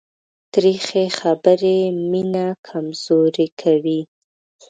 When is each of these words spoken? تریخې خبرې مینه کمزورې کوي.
تریخې 0.53 1.03
خبرې 1.19 1.77
مینه 2.11 2.45
کمزورې 2.67 3.47
کوي. 3.61 4.01